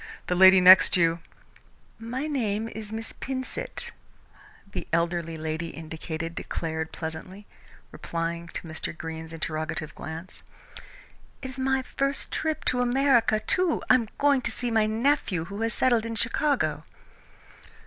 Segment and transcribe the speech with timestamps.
[0.25, 1.19] The lady next you"
[2.15, 3.91] "My name is Miss Pinsent,"
[4.71, 7.45] the elderly lady indicated declared pleasantly,
[7.91, 8.97] replying to Mr.
[8.97, 10.41] Greene's interrogative glance.
[11.43, 13.83] "It is my first trip to America, too.
[13.91, 16.81] I am going out to see a nephew who has settled in Chicago."